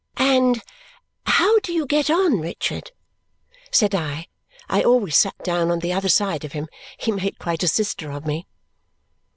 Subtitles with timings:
[0.17, 0.63] "And
[1.27, 2.91] how do you get on, Richard?"
[3.71, 4.29] said I.
[4.67, 6.67] I always sat down on the other side of him.
[6.97, 8.47] He made quite a sister of me.